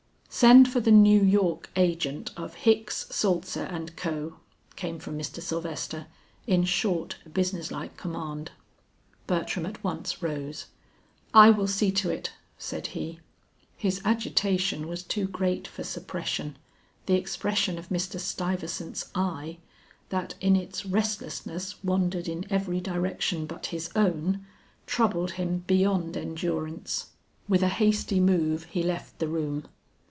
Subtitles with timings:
[0.33, 4.37] "Send for the New York agent of Hicks, Saltzer and Co.,"
[4.77, 5.41] came from Mr.
[5.41, 6.07] Sylvester,
[6.47, 8.51] in short, business like command.
[9.27, 10.67] Bertram at once rose.
[11.33, 13.19] "I will see to it," said he.
[13.75, 16.55] His agitation was too great for suppression,
[17.07, 18.17] the expression of Mr.
[18.17, 19.57] Stuyvesant's eye,
[20.09, 24.45] that in its restlessness wandered in every direction but his own,
[24.87, 27.07] troubled him beyond endurance.
[27.49, 29.67] With a hasty move he left the room.